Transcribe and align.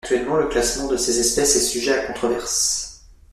Actuellement, 0.03 0.37
le 0.37 0.47
classement 0.47 0.87
de 0.87 0.97
ces 0.97 1.19
espèces 1.19 1.55
est 1.55 1.59
sujet 1.59 1.93
à 1.95 2.07
controverse. 2.07 3.03